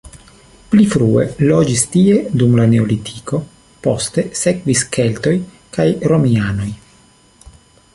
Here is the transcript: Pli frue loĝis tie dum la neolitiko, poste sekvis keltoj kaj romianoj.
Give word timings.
Pli 0.69 0.85
frue 0.93 1.25
loĝis 1.49 1.83
tie 1.97 2.15
dum 2.43 2.57
la 2.61 2.65
neolitiko, 2.73 3.43
poste 3.89 4.25
sekvis 4.43 4.85
keltoj 4.99 5.39
kaj 5.79 5.91
romianoj. 6.15 6.73